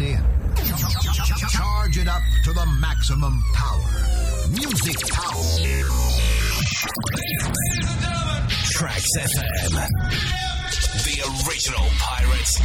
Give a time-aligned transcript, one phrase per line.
[0.00, 0.22] it in.
[1.48, 4.48] Charge it up to the maximum power.
[4.50, 5.42] Music power.
[8.70, 9.88] Tracks FM.
[11.04, 12.58] The original Pirates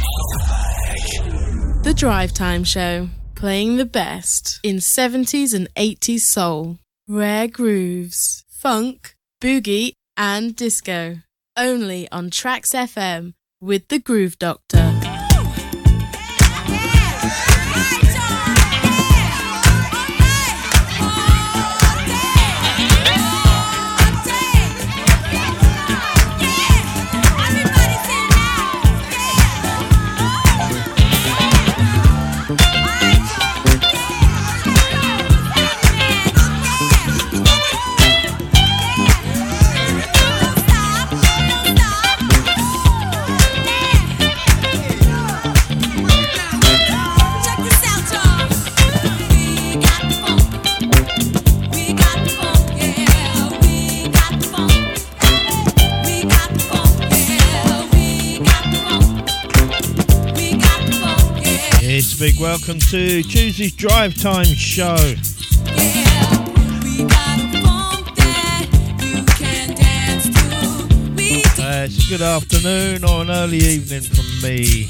[1.82, 6.78] The Drive Time Show, playing the best in 70s and 80s soul,
[7.08, 11.18] rare grooves, funk, boogie, and disco.
[11.56, 14.93] Only on Tracks FM with the Groove Doctor.
[62.30, 64.94] Big welcome to Tuesday's Drive Time show.
[71.60, 74.88] Uh, it's a good afternoon or an early evening from me.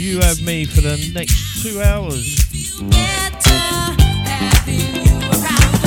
[0.00, 2.40] You have me for the next two hours.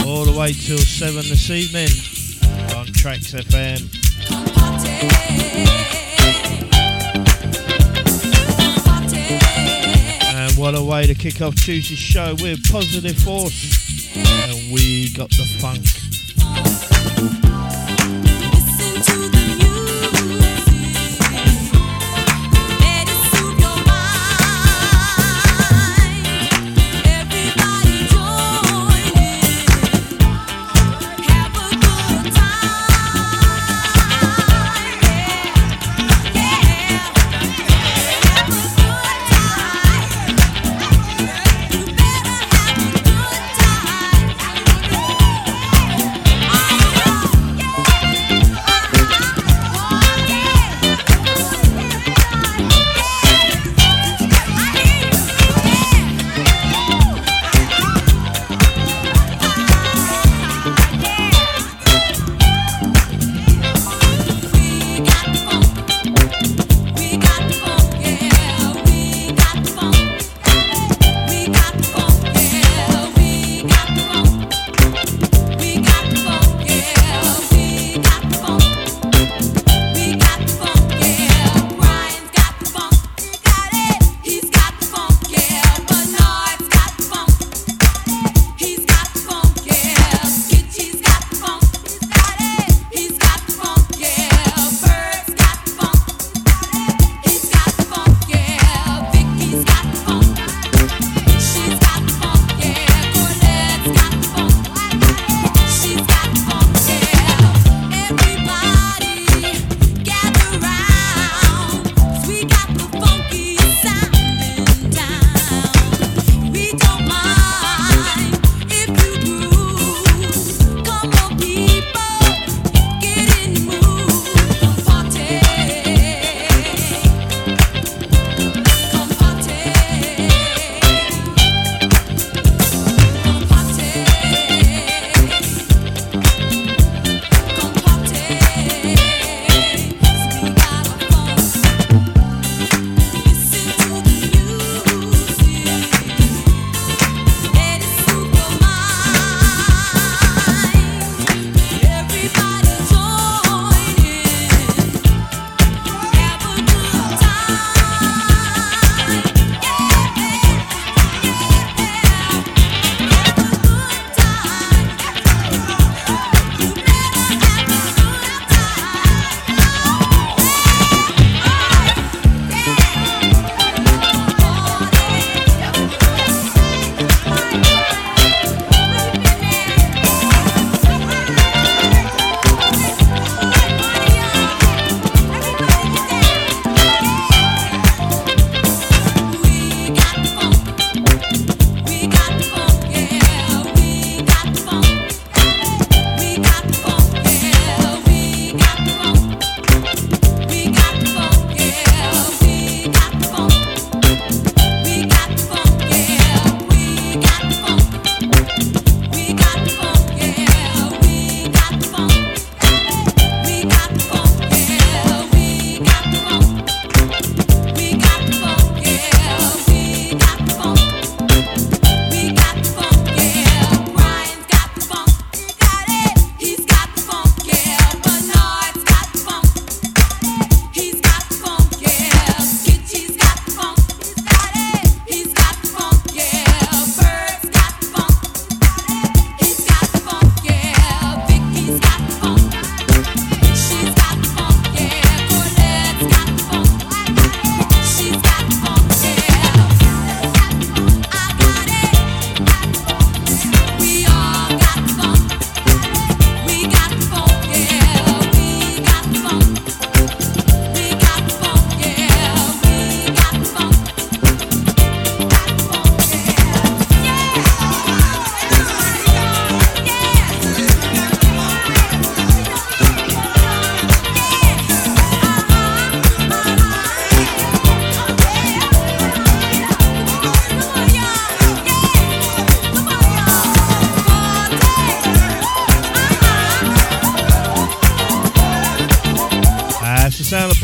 [0.05, 1.89] All the way till seven this evening
[2.77, 3.89] on Tracks FM.
[10.59, 14.13] What a way to kick off Tuesday's show with Positive Force.
[14.17, 17.58] And we got the funk.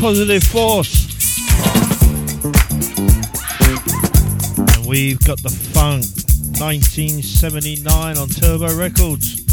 [0.06, 1.08] Positive Force.
[4.76, 6.04] And we've got the funk
[6.60, 9.45] 1979 on Turbo Records.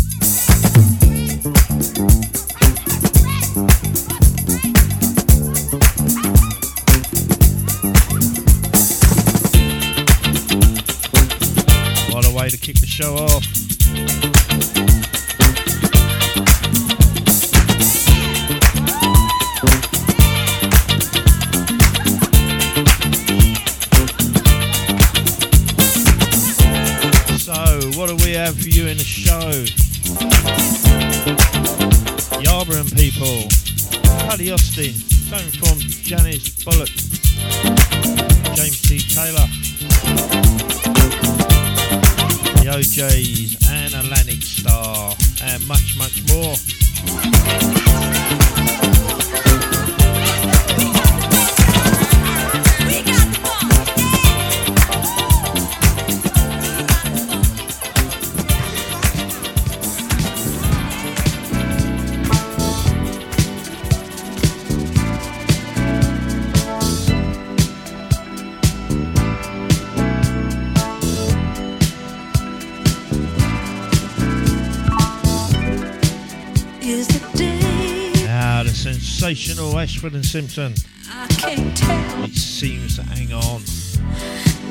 [79.83, 80.73] Ashford and Simpson.
[81.09, 83.61] It seems to hang on.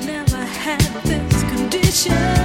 [0.06, 2.41] Never had this condition.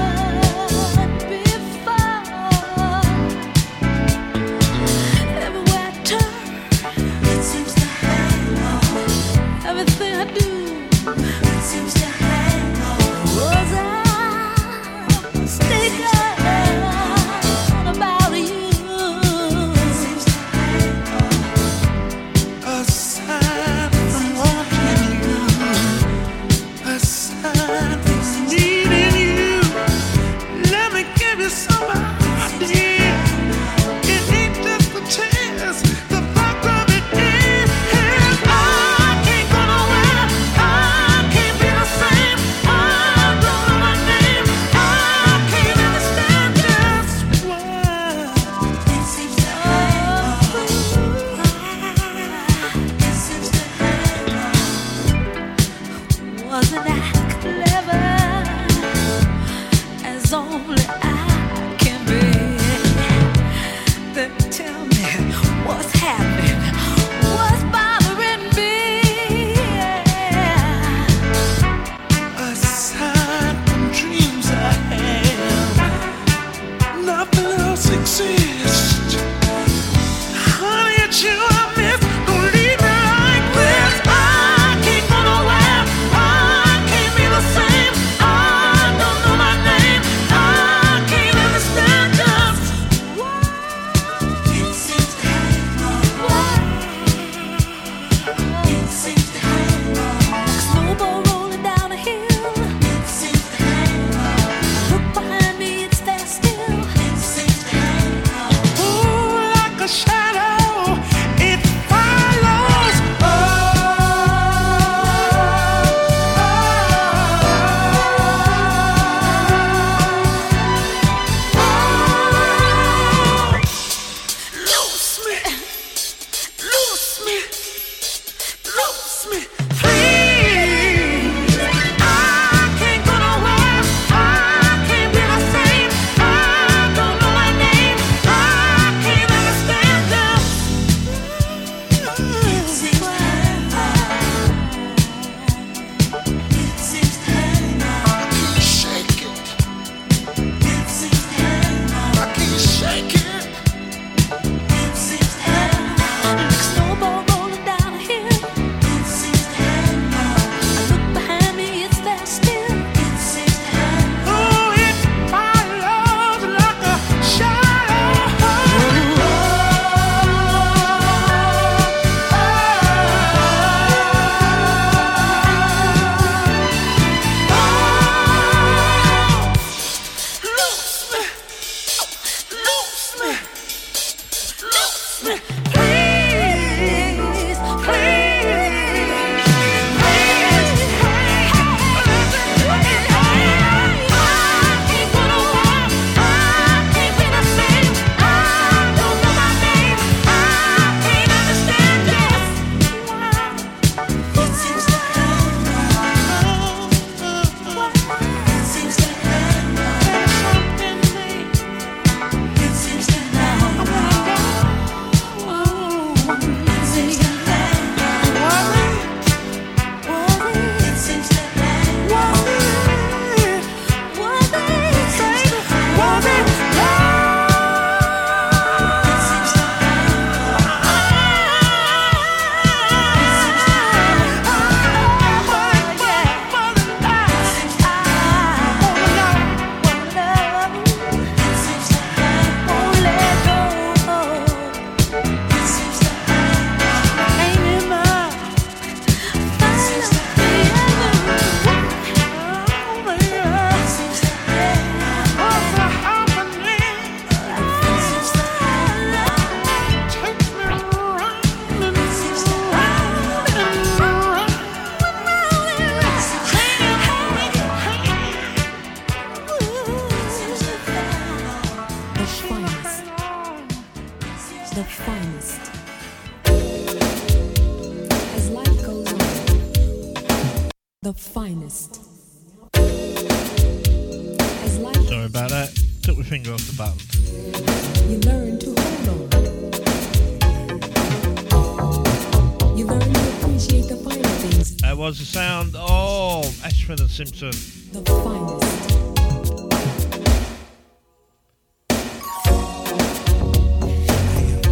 [297.17, 297.49] Simpson.
[297.49, 298.69] The finest.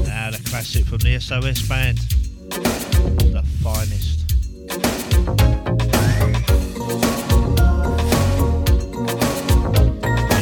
[0.05, 1.97] Now the classic from the SOS band.
[3.33, 4.31] The finest.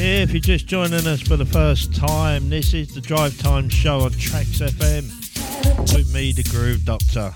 [0.02, 4.02] If you're just joining us for the first time, this is the Drive Time Show
[4.02, 5.08] on Tracks FM
[5.96, 7.34] with me, the Groove Doctor.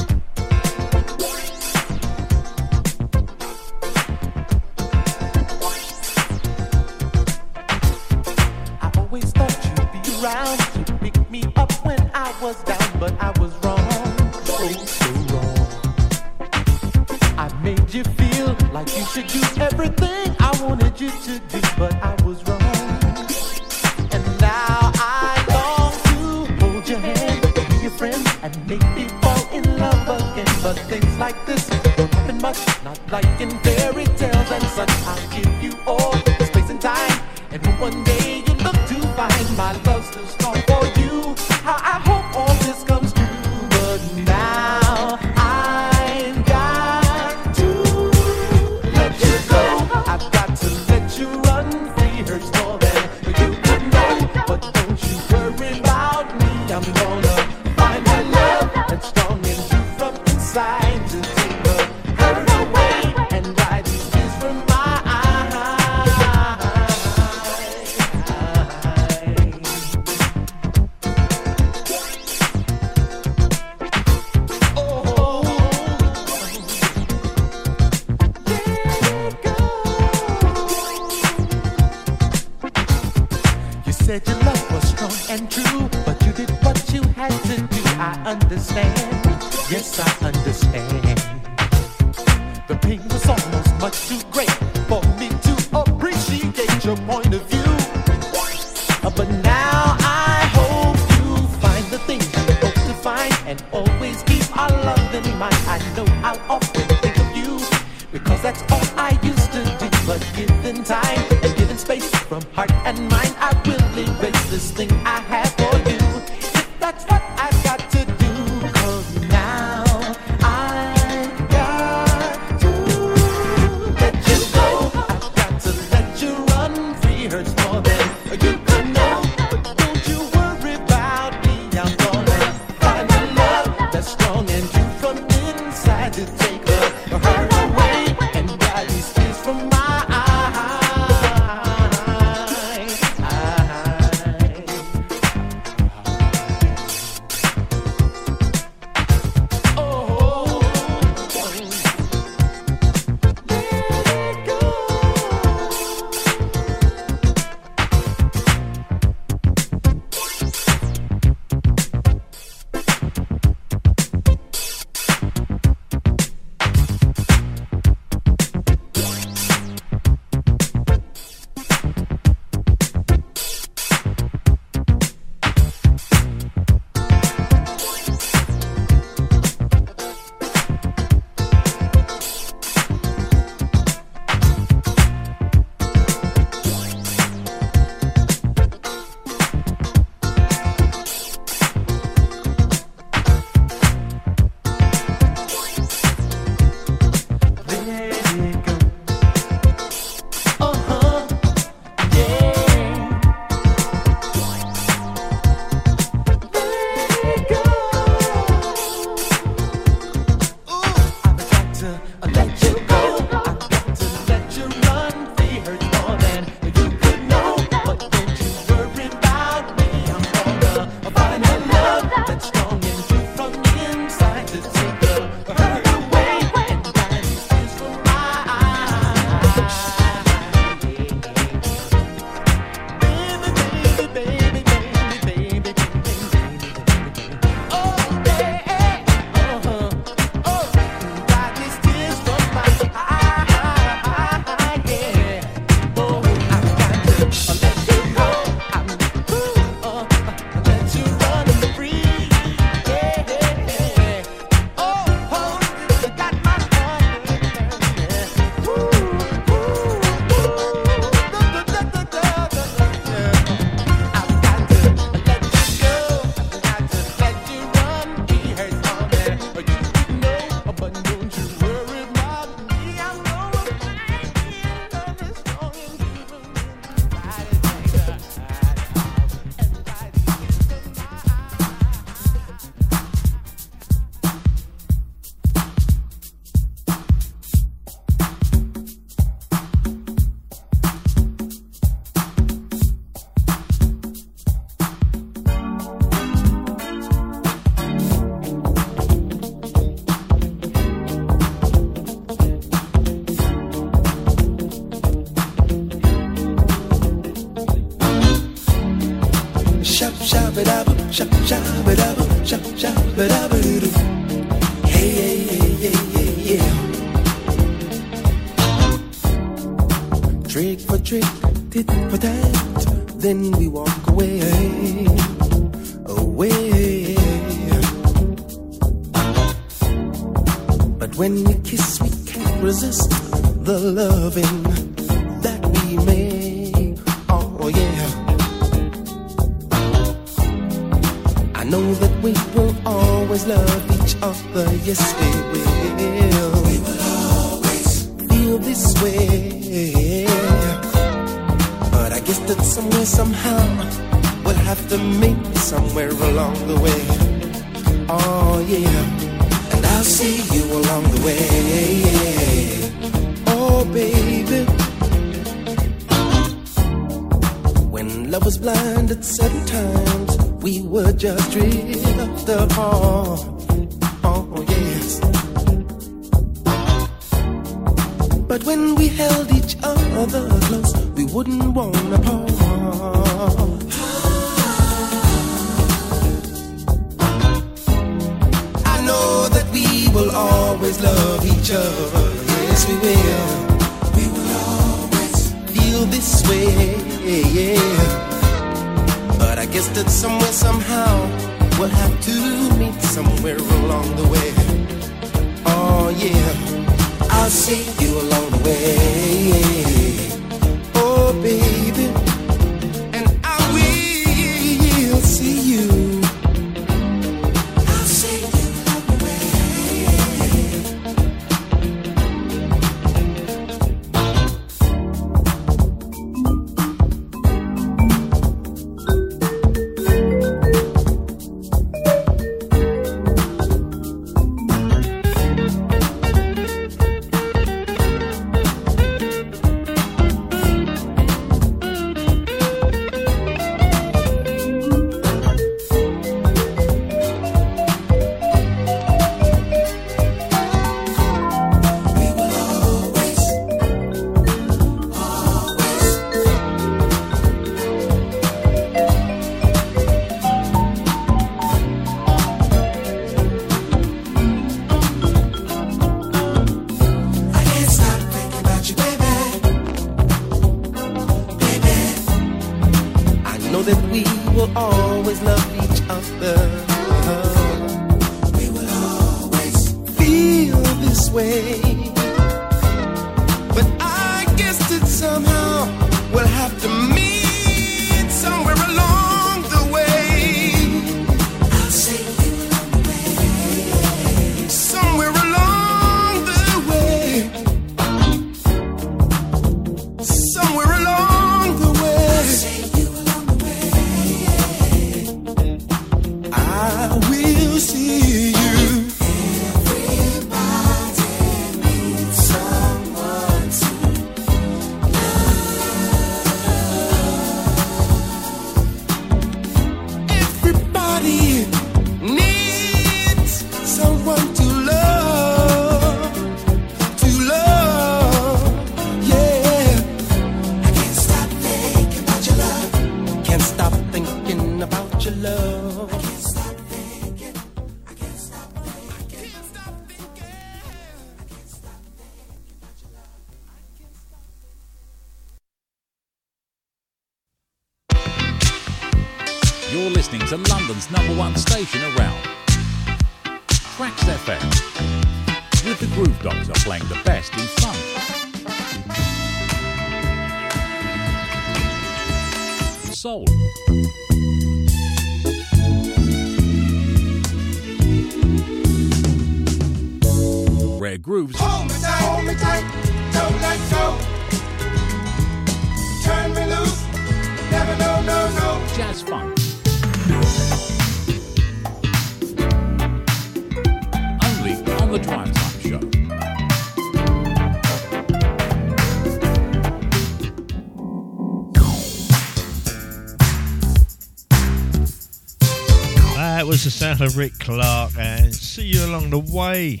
[597.18, 600.00] down to Rick Clark and see you along the way.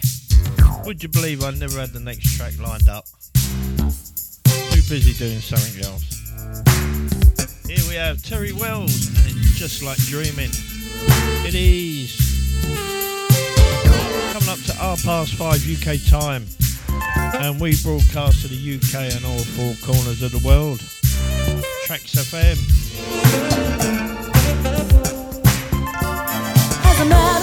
[0.84, 3.04] Would you believe I never had the next track lined up?
[3.34, 6.04] Too busy doing something else.
[7.66, 10.50] Here we have Terry Wells and Just Like Dreaming.
[11.44, 12.16] It is
[14.32, 16.46] coming up to half past five UK time,
[17.42, 20.80] and we broadcast to the UK and all four corners of the world.
[21.86, 24.11] Tracks FM.
[27.02, 27.41] sonar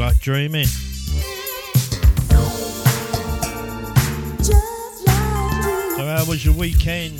[0.00, 0.64] like dreaming.
[0.64, 0.84] So,
[5.98, 7.18] how was your weekend?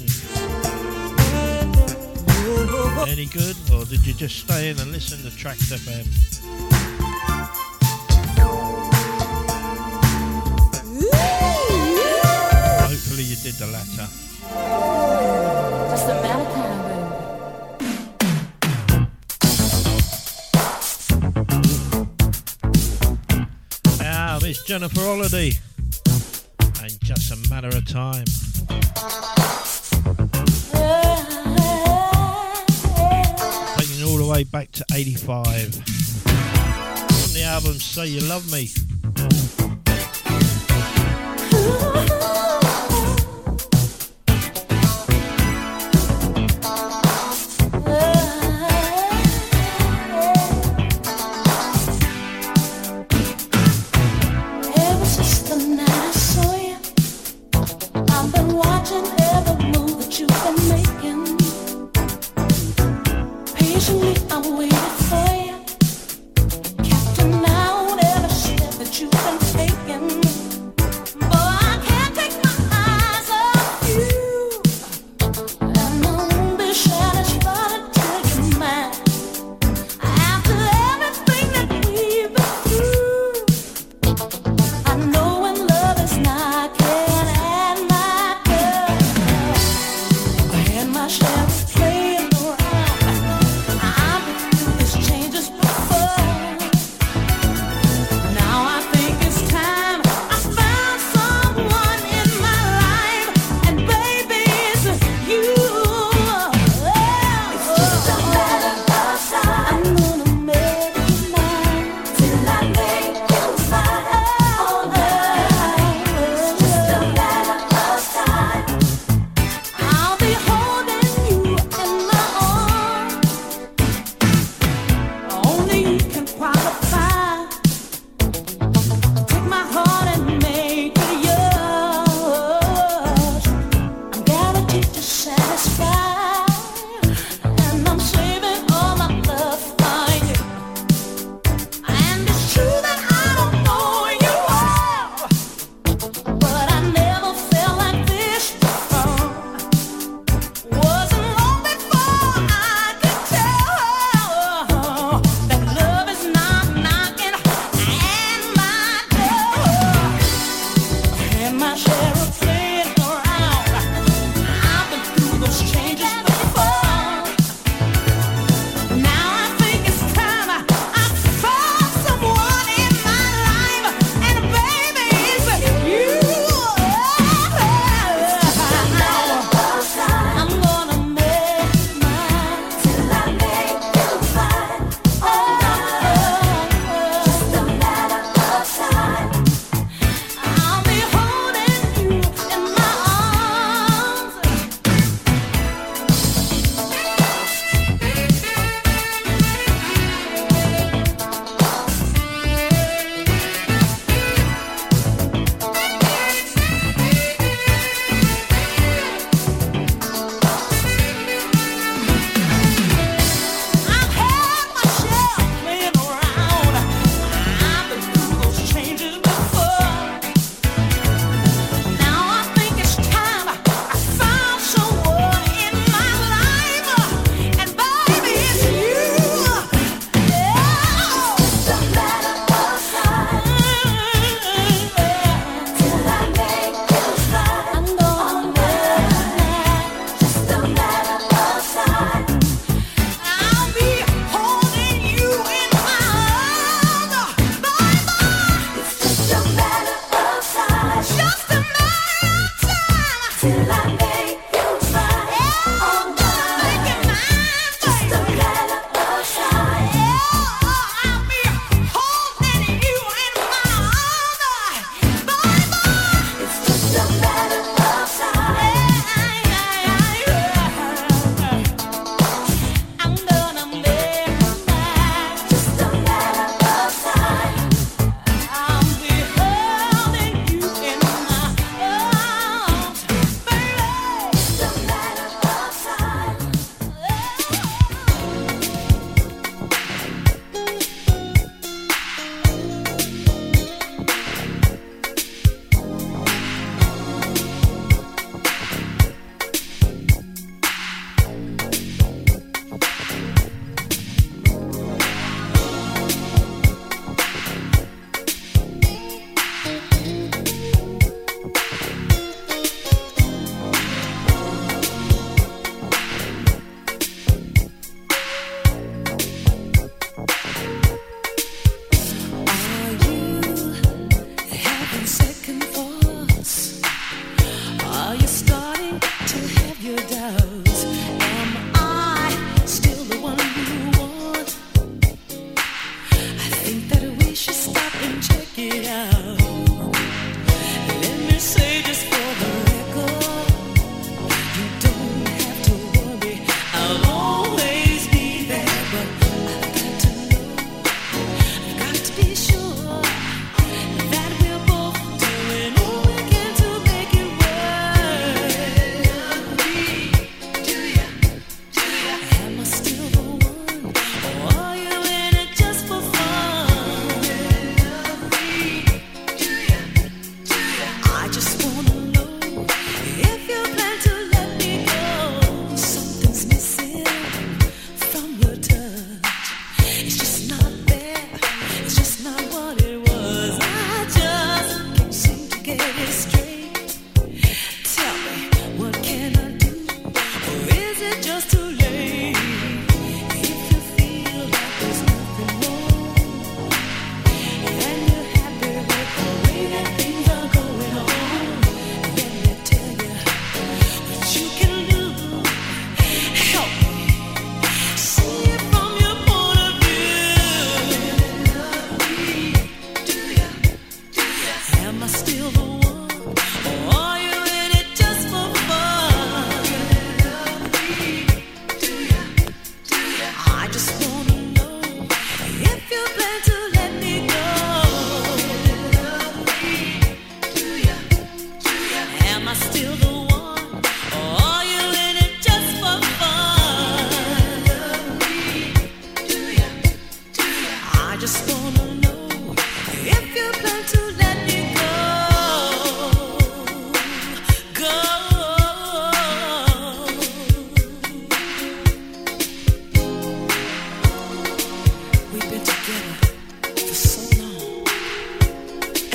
[3.07, 6.30] Any good, or did you just stay in and listen to Tracks FM?
[24.81, 25.53] Jennifer Holliday
[26.81, 28.25] and just a matter of time.
[33.77, 35.83] Taking all the way back to 85 from
[37.35, 38.71] the album Say You Love Me.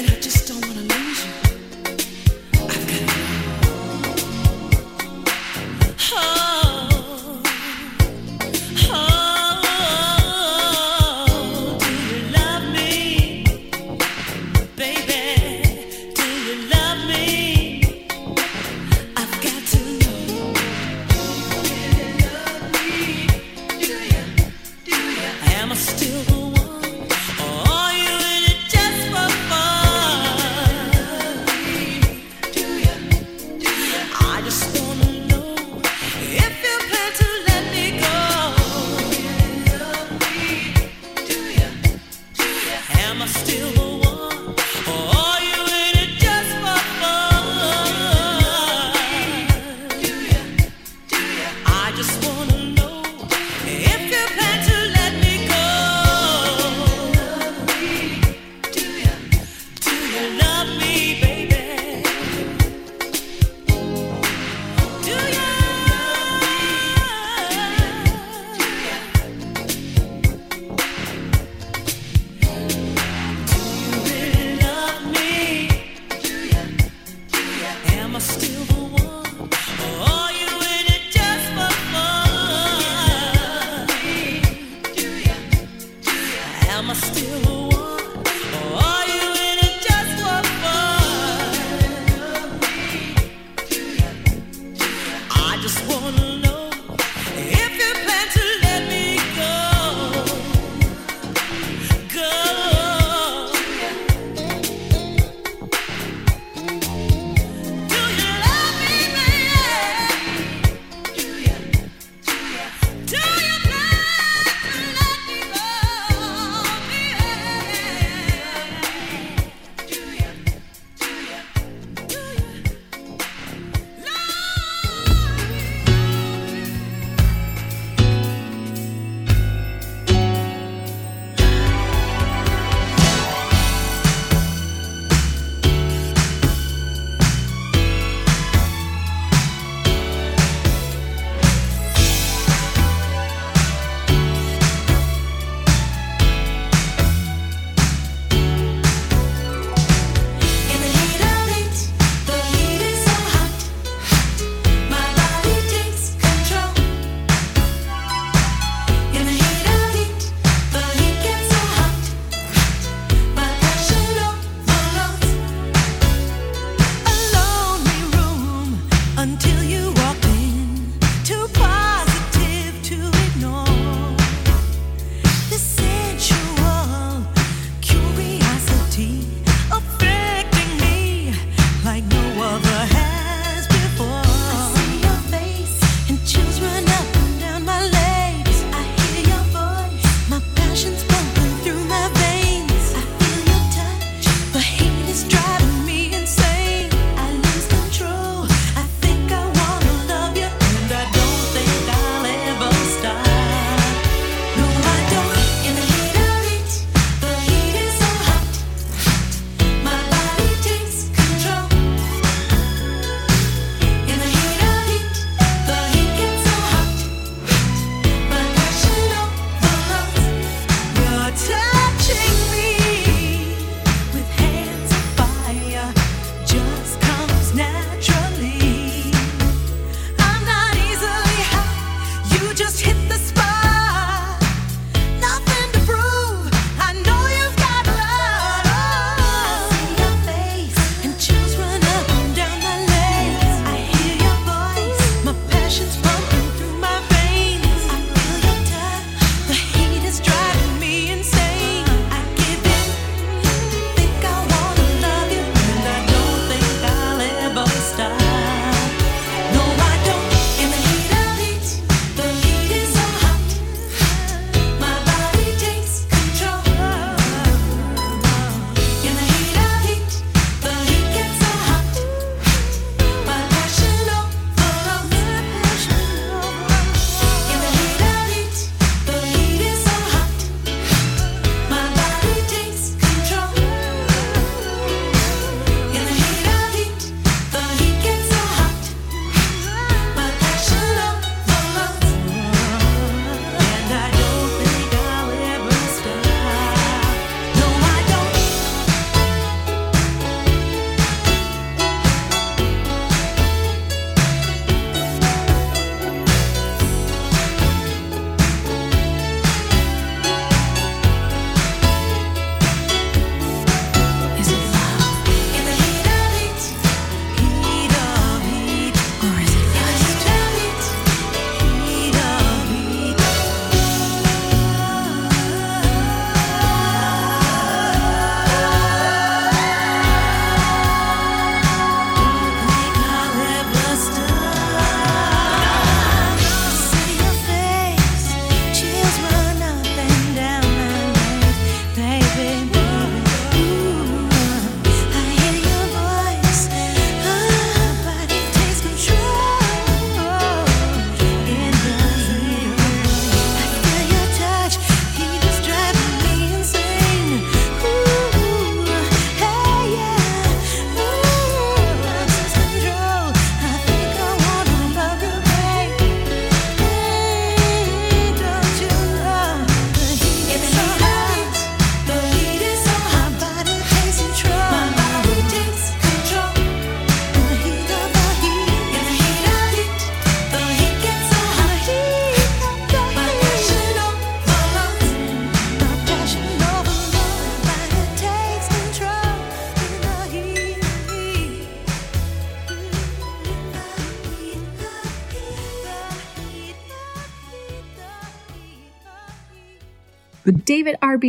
[0.05, 0.34] Just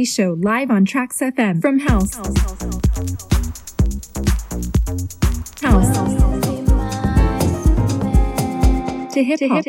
[0.04, 2.14] Show live on Tracks FM from House.
[5.62, 5.86] House.
[9.14, 9.66] To hip hop.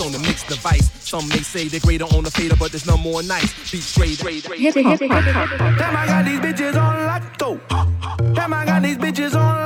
[0.00, 0.90] on the mixed device.
[1.02, 3.52] Some may say they're greater on the fader, but there's no more nice.
[3.72, 4.20] Be straight.
[4.20, 5.00] Hip hop.
[5.00, 7.00] Damn, I got these bitches on.
[8.34, 9.60] Damn, I got these bitches on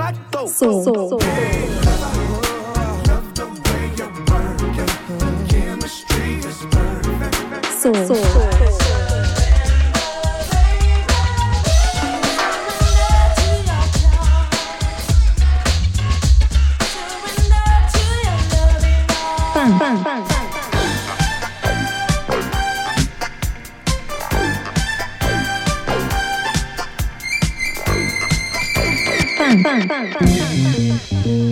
[29.63, 30.21] 棒棒棒棒
[30.65, 31.44] 棒棒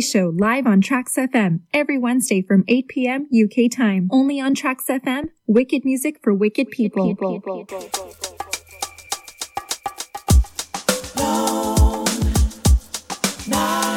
[0.00, 3.28] Show live on Tracks FM every Wednesday from 8 p.m.
[3.32, 4.08] UK time.
[4.10, 7.16] Only on Tracks FM, wicked music for wicked people.
[13.48, 13.95] Long,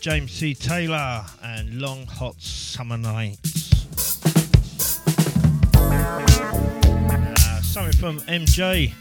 [0.00, 0.54] James C.
[0.54, 3.86] Taylor and Long Hot Summer Nights.
[5.74, 8.92] Uh, something from MJ.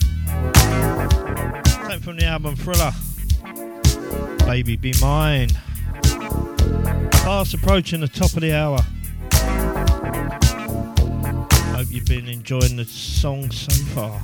[1.67, 2.91] Something from the album Thriller.
[4.45, 5.49] Baby Be Mine.
[7.23, 8.79] Fast approaching the top of the hour.
[11.75, 14.21] Hope you've been enjoying the song so far.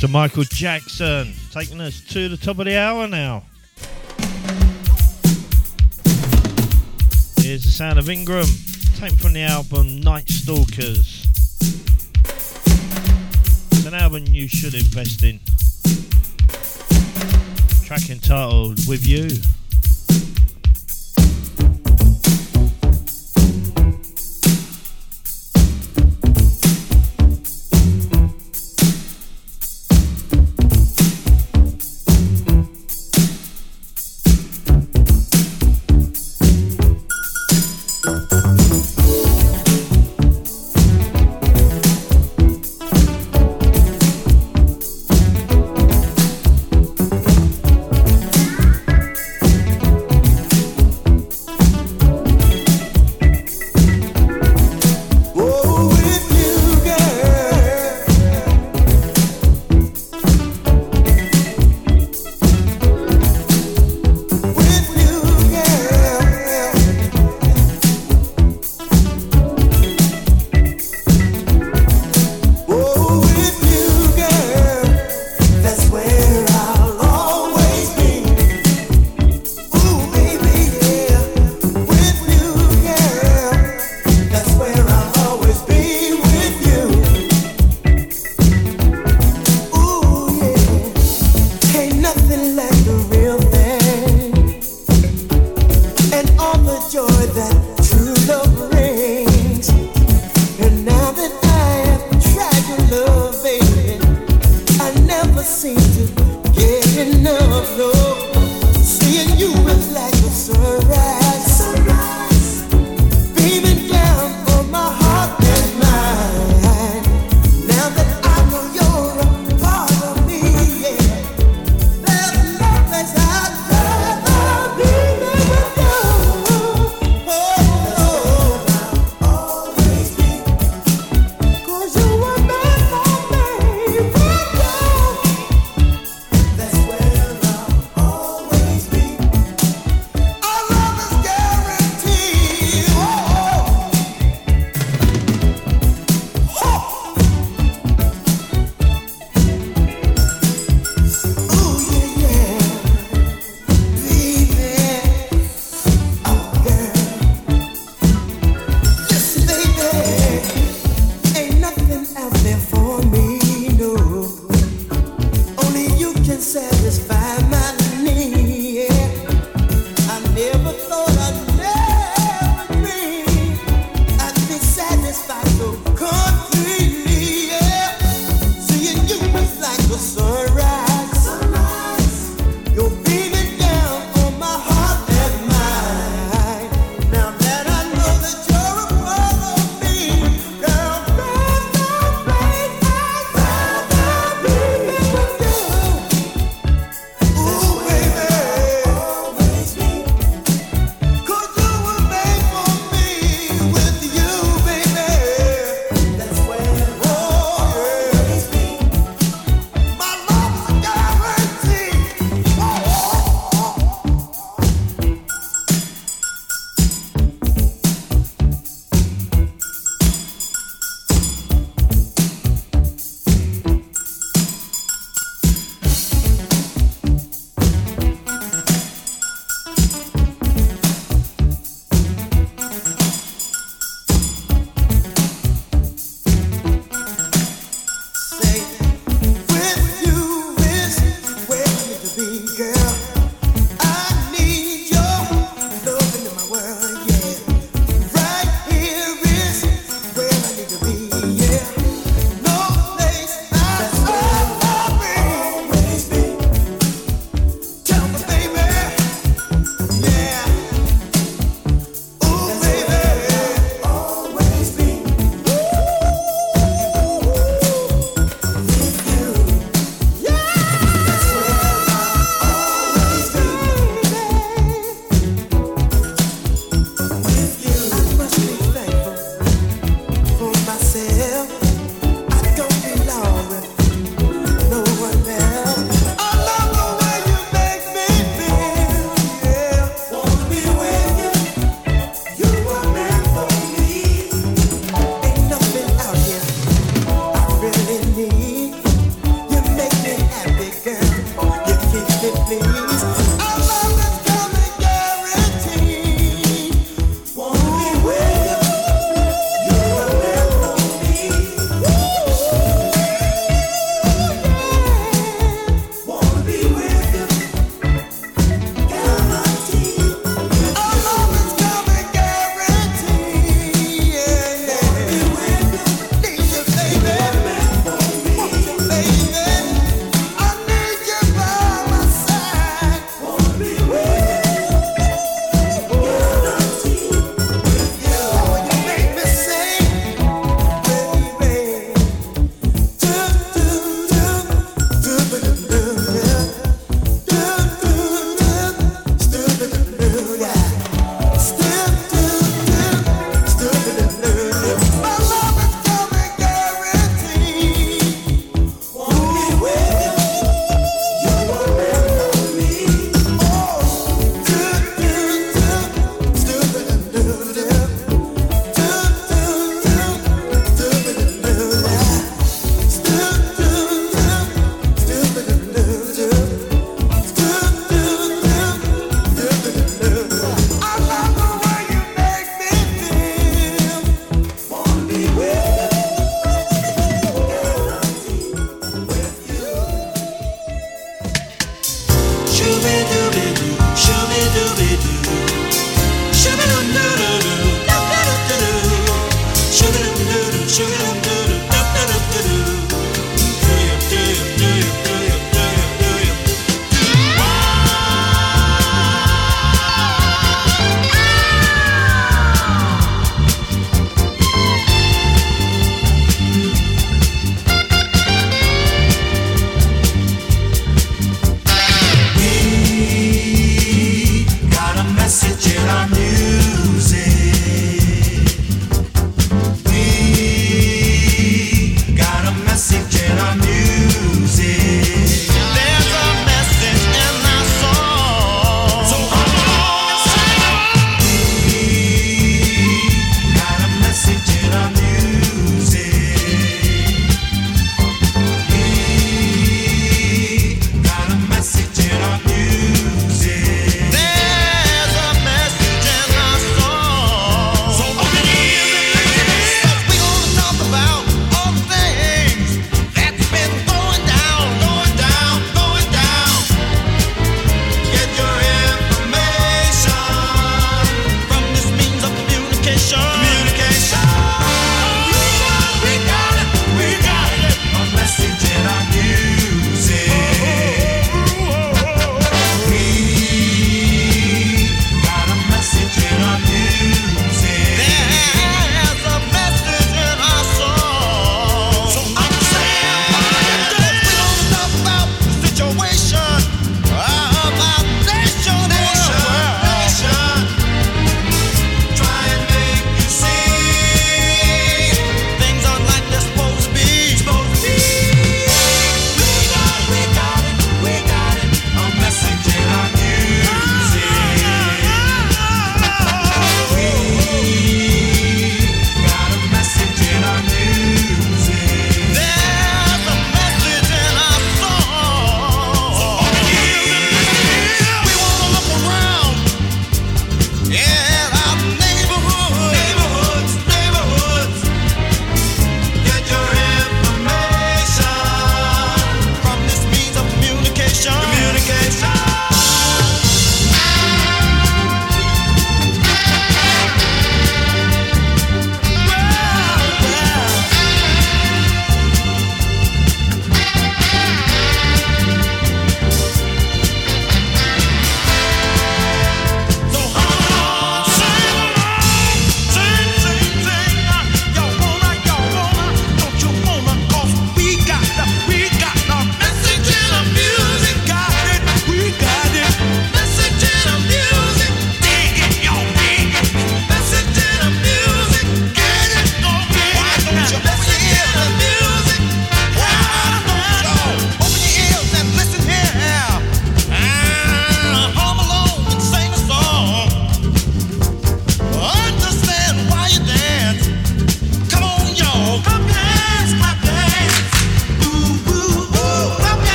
[0.00, 3.42] So Michael Jackson, taking us to the top of the hour now.
[7.36, 8.46] Here's the sound of Ingram,
[8.96, 11.26] taken from the album Night Stalkers.
[13.72, 15.38] It's an album you should invest in.
[17.84, 19.28] Track entitled With You.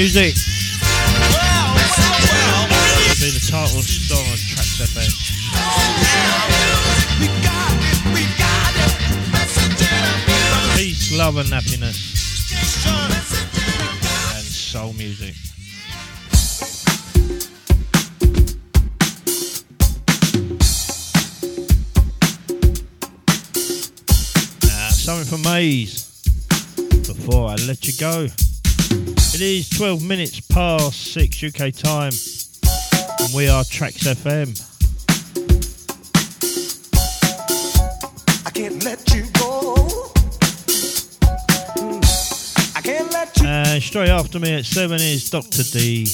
[0.00, 0.39] music.
[31.40, 32.12] past UK time,
[33.20, 34.48] and we are Tracks FM.
[43.42, 45.62] And uh, straight after me at 7 is Dr.
[45.62, 46.06] D.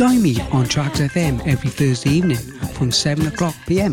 [0.00, 2.38] Join me on Tracks FM every Thursday evening
[2.72, 3.92] from 7 o'clock pm.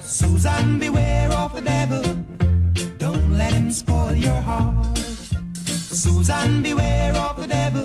[0.00, 2.02] Susan, beware of the devil.
[2.98, 4.98] Don't let him spoil your heart.
[4.98, 7.84] Susan, beware of the devil.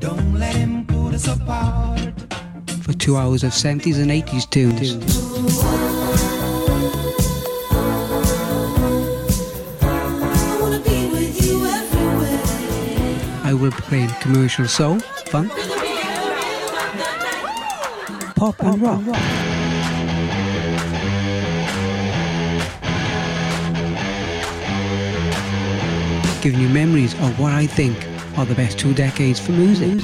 [0.00, 2.12] Don't let him put us apart.
[2.82, 4.96] For two hours of 70s and 80s tunes.
[13.44, 15.52] I will play commercial soul, funk,
[18.40, 18.98] Pop, pop and rock.
[19.00, 19.20] And rock.
[26.40, 27.98] giving you memories of what I think
[28.38, 30.02] are the best two decades for music.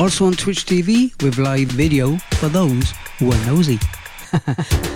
[0.00, 3.78] Also on Twitch TV with live video for those who are nosy.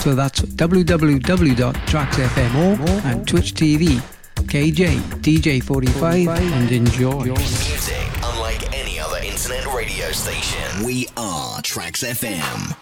[0.00, 4.00] So that's www.tracksfm.org and Twitch TV,
[4.36, 7.24] KJ, DJ45, and enjoy.
[7.24, 10.86] Music unlike any other internet radio station.
[10.86, 12.79] We are Tracks FM.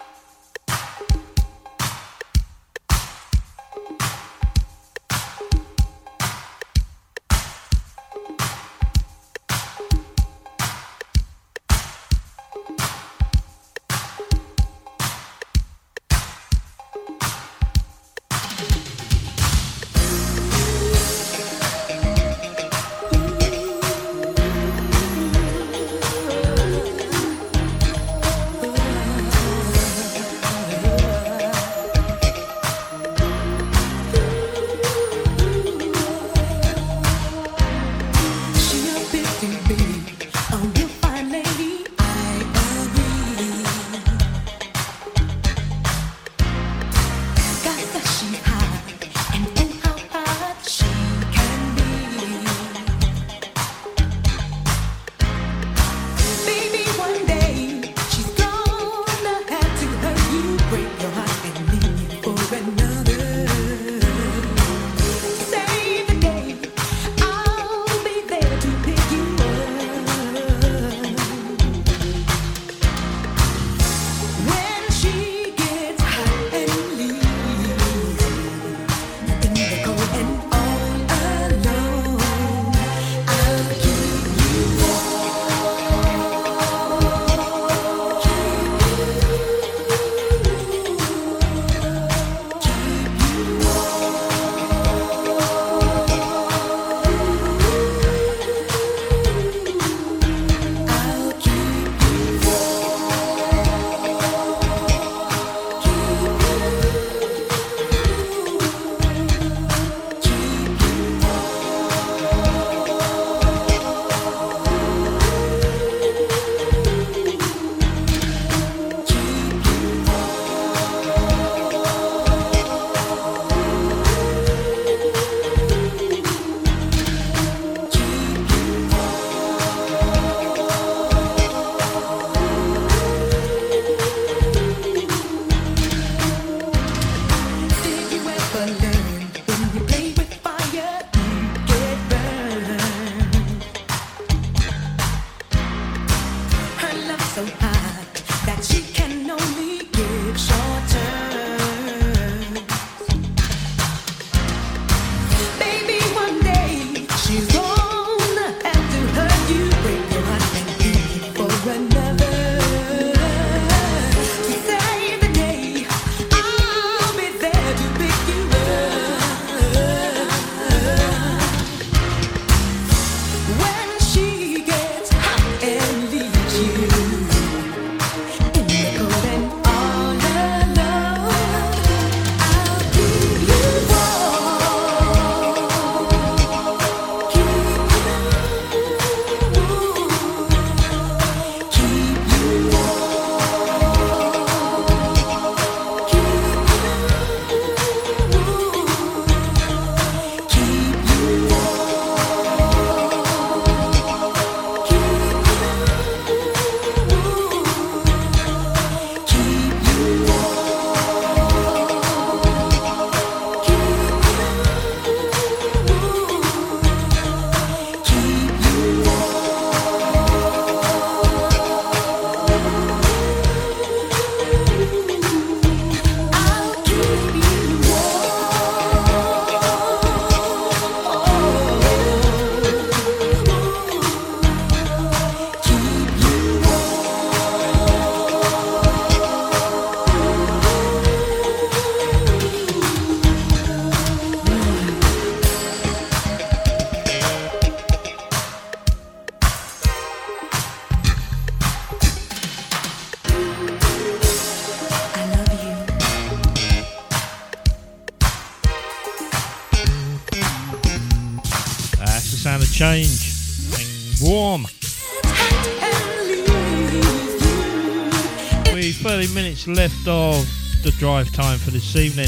[269.79, 270.45] left of
[270.83, 272.27] the drive time for this evening.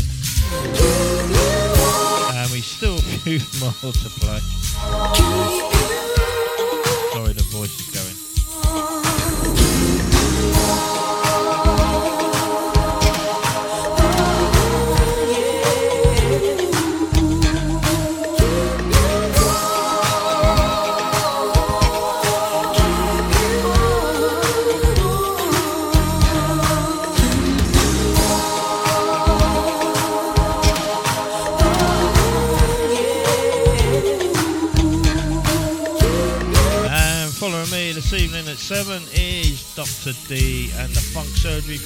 [2.39, 5.70] And we still a few more to play.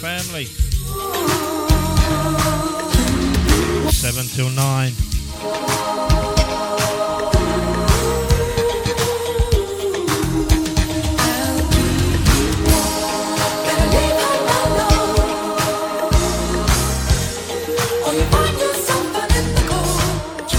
[0.05, 0.45] family.
[3.91, 4.93] 7 till 9.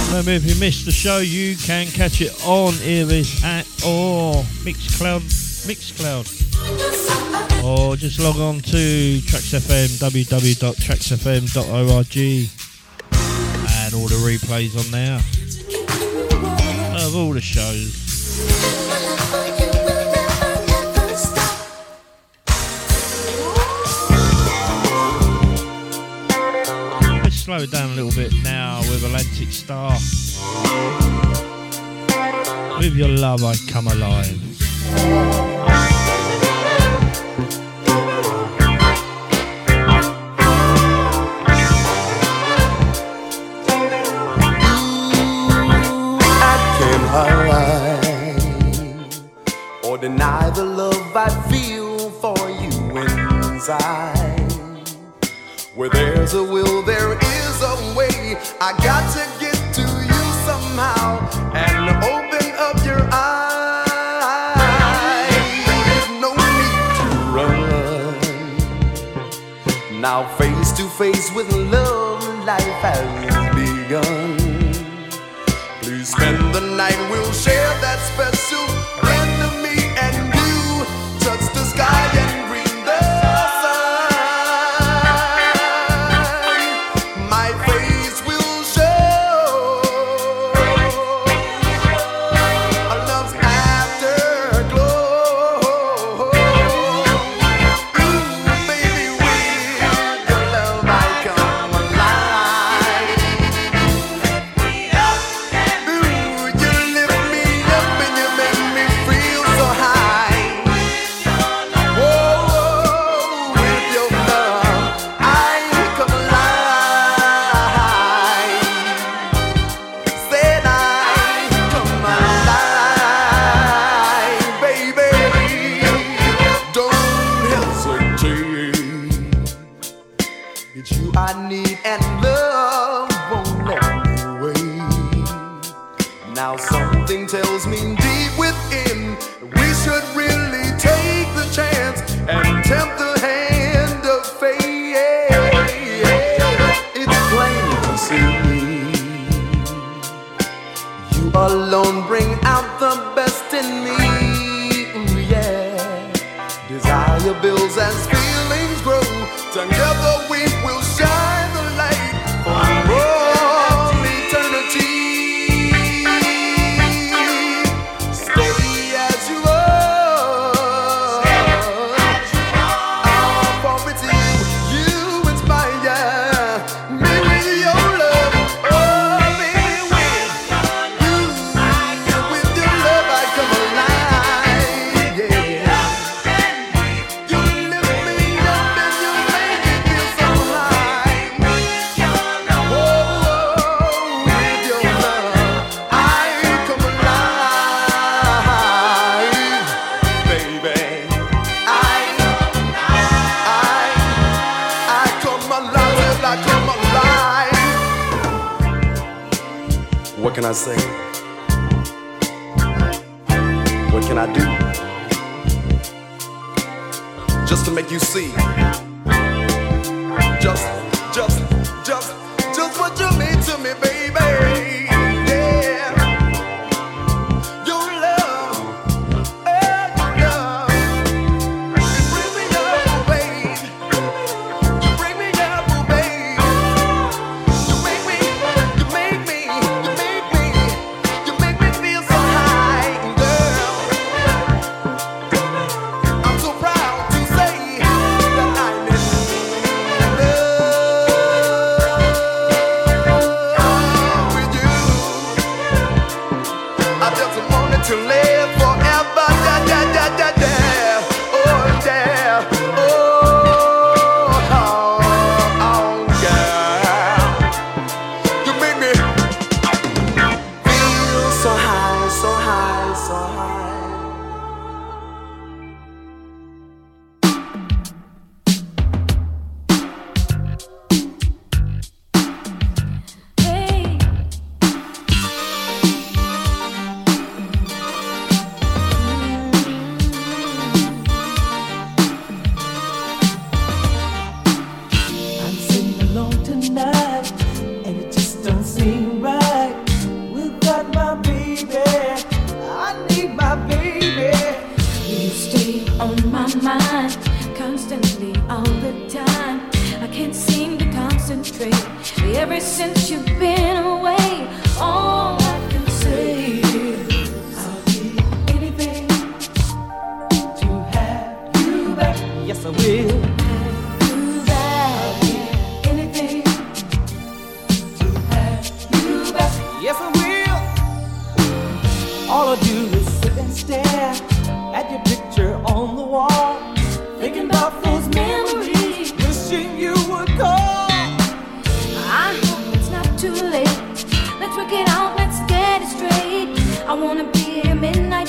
[0.07, 5.21] Remember, if you missed the show, you can catch it on Earvis at or Mixcloud.
[5.67, 6.34] Mixcloud
[7.93, 12.17] just log on to TraxFM, www.traxfm.org,
[13.69, 15.21] and all the replays on there
[17.05, 18.01] of all the shows.
[27.23, 29.97] Let's slow it down a little bit now with Atlantic Starr.
[32.79, 35.54] With your love, I come alive.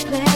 [0.04, 0.35] place.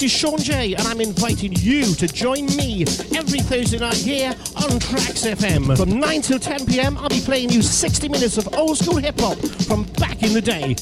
[0.00, 4.30] This is Sean Jay, and I'm inviting you to join me every Thursday night here
[4.56, 5.76] on Trax FM.
[5.76, 9.20] From 9 till 10 pm, I'll be playing you 60 minutes of old school hip
[9.20, 9.36] hop
[9.66, 10.74] from back in the day.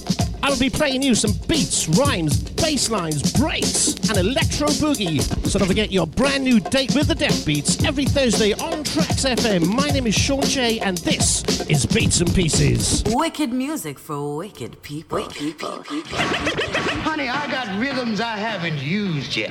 [0.45, 5.21] I'll be playing you some beats, rhymes, bass lines, breaks, and electro boogie.
[5.49, 9.29] So don't forget your brand new date with the Death Beats every Thursday on Trax
[9.29, 9.67] FM.
[9.67, 11.38] My name is Sean Jay, and this
[11.69, 13.03] is Beats and Pieces.
[13.09, 15.19] Wicked music for wicked people.
[15.19, 15.83] Wicked people.
[17.03, 19.51] Honey, I got rhythms I haven't used yet.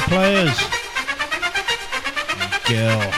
[0.00, 0.58] Players.
[2.68, 3.12] Girl.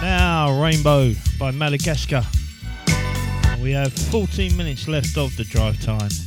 [0.00, 2.22] Now, Rainbow by Madagascar.
[3.60, 6.25] We have 14 minutes left of the drive time.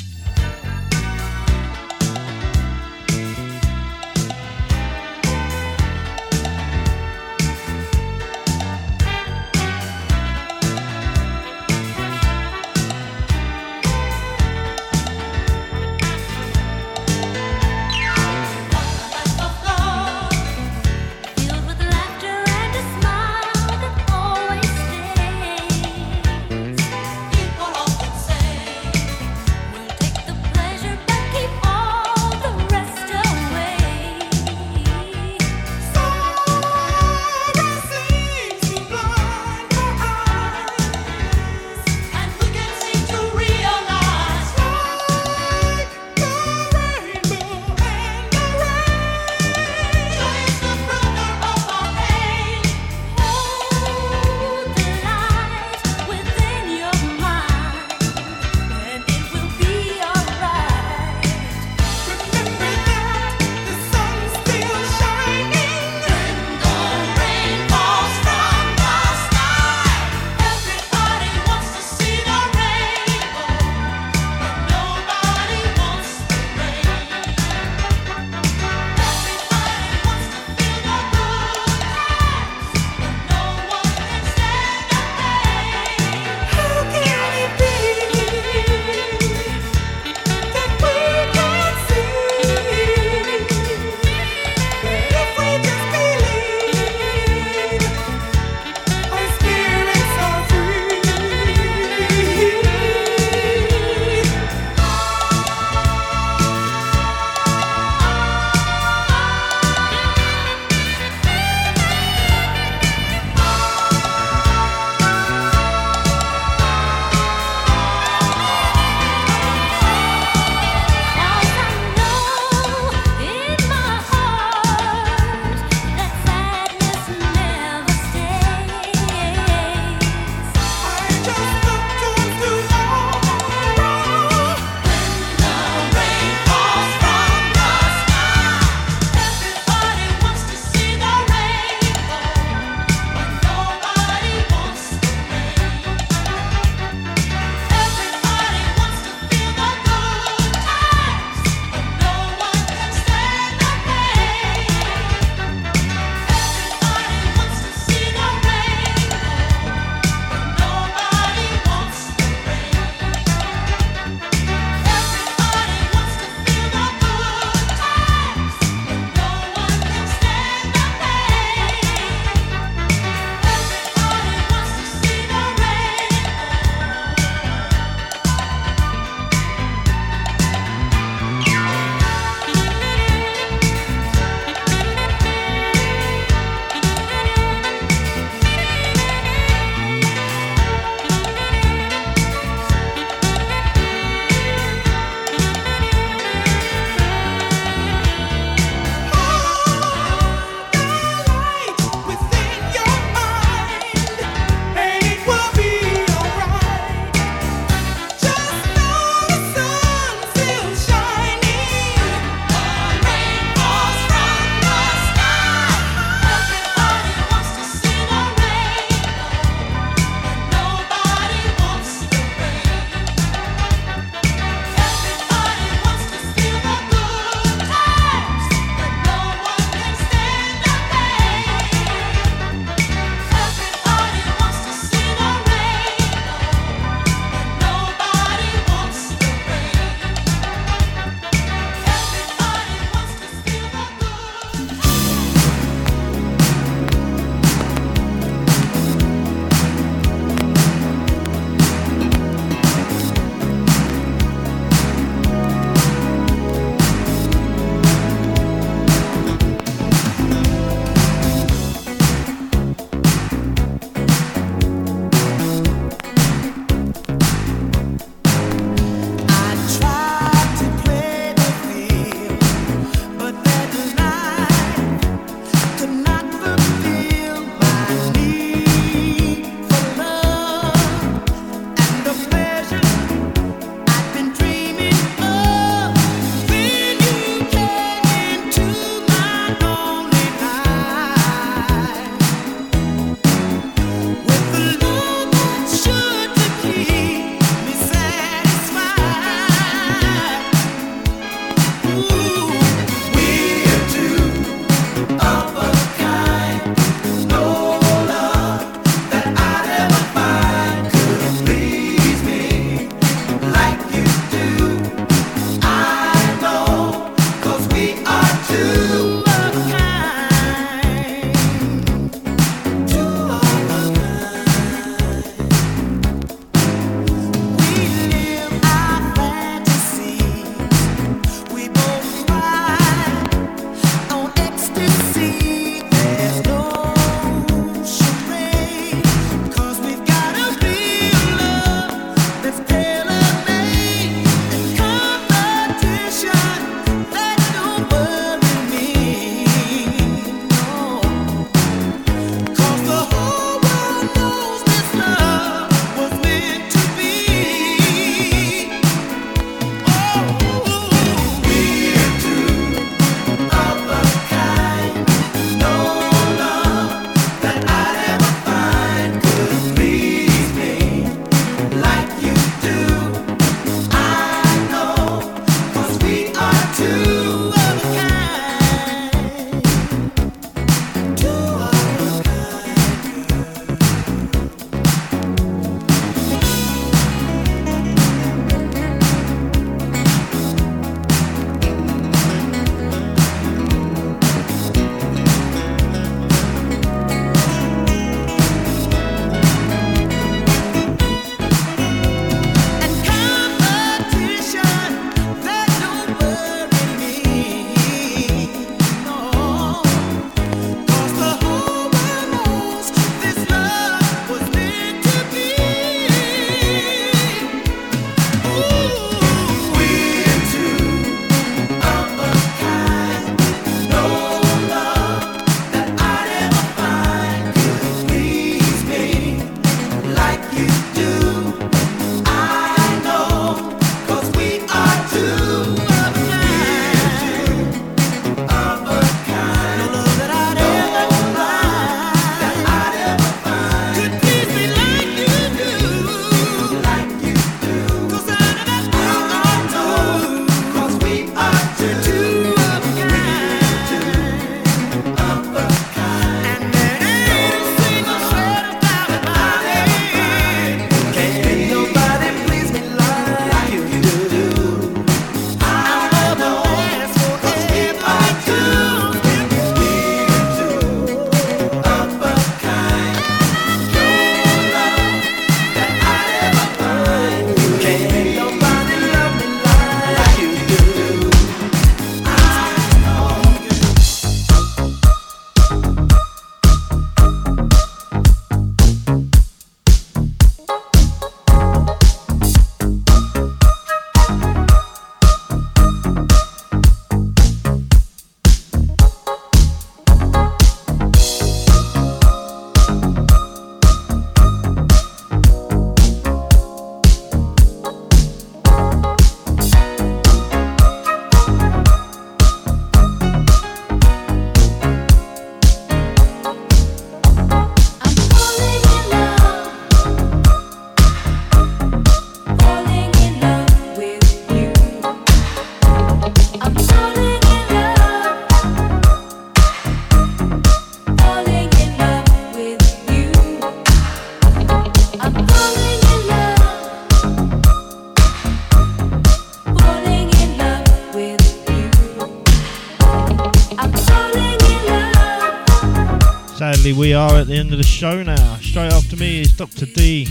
[546.89, 548.55] Sadly, we are at the end of the show now.
[548.57, 549.85] Straight after me is Dr.
[549.85, 550.27] D.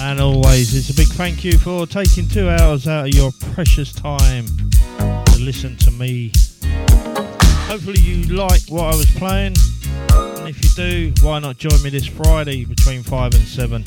[0.00, 3.92] And always, it's a big thank you for taking two hours out of your precious
[3.92, 4.46] time
[4.98, 6.32] to listen to me.
[7.68, 9.54] Hopefully, you like what I was playing.
[10.38, 13.84] And if you do, why not join me this Friday between 5 and 7?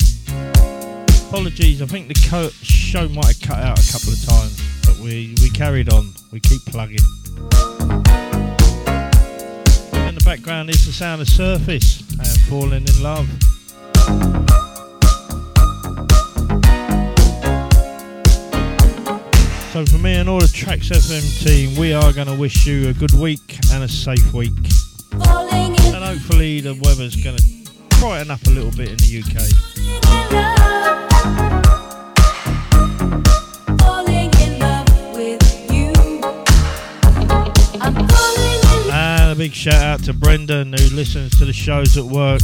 [1.28, 4.96] Apologies, I think the co- show might have cut out a couple of times, but
[4.98, 6.12] we, we carried on.
[6.32, 7.19] We keep plugging.
[10.30, 13.28] Background is the sound of Surface and Falling in Love.
[19.72, 22.90] So for me and all the Trax FM team, we are going to wish you
[22.90, 24.52] a good week and a safe week.
[25.14, 27.42] And hopefully the weather's going to
[27.98, 29.24] brighten up a little bit in the
[30.54, 30.59] UK.
[39.40, 42.42] Big shout out to Brendan who listens to the shows at work.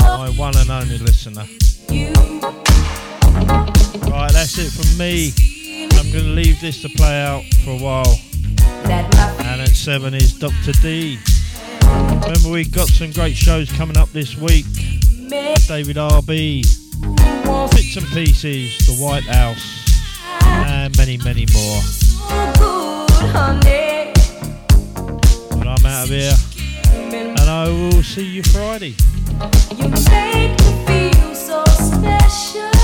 [0.00, 1.44] My one and only listener.
[4.10, 5.32] Right, that's it from me.
[5.92, 8.18] I'm going to leave this to play out for a while.
[8.86, 10.72] And at 7 is Dr.
[10.82, 11.16] D.
[11.84, 14.66] Remember, we've got some great shows coming up this week.
[15.68, 19.64] David RB, Bits and Pieces, The White House,
[20.42, 21.80] and many, many more.
[25.50, 26.34] But I'm out of here,
[27.12, 28.94] and I will see you Friday.
[29.76, 32.81] You make me feel so special.